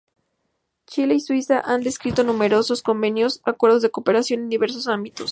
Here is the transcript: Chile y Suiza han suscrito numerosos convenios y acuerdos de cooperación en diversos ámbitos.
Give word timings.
Chile 0.87 1.13
y 1.13 1.19
Suiza 1.19 1.59
han 1.63 1.83
suscrito 1.83 2.23
numerosos 2.23 2.81
convenios 2.81 3.39
y 3.45 3.49
acuerdos 3.51 3.83
de 3.83 3.91
cooperación 3.91 4.39
en 4.39 4.49
diversos 4.49 4.87
ámbitos. 4.87 5.29